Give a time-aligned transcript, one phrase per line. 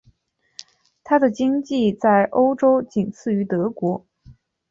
[1.03, 4.03] 她的经济在欧洲仅次于德国。